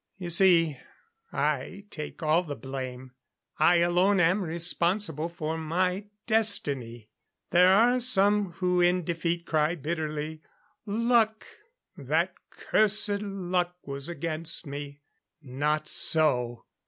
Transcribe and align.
You 0.17 0.31
see, 0.31 0.79
I 1.31 1.85
take 1.91 2.23
all 2.23 2.41
the 2.41 2.55
blame. 2.55 3.11
I 3.59 3.75
alone 3.75 4.19
am 4.19 4.41
responsible 4.41 5.29
for 5.29 5.59
my 5.59 6.05
destiny. 6.25 7.11
There 7.51 7.67
are 7.69 7.99
some 7.99 8.53
who 8.53 8.81
in 8.81 9.03
defeat 9.03 9.45
cry 9.45 9.75
bitterly, 9.75 10.41
'Luck! 10.87 11.45
That 11.95 12.33
cursed 12.49 13.19
luck 13.21 13.75
was 13.83 14.09
against 14.09 14.65
me!' 14.65 15.01
Not 15.39 15.87
so! 15.87 16.65